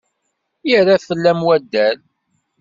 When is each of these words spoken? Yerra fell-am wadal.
Yerra 0.69 0.95
fell-am 1.07 1.39
wadal. 1.47 1.97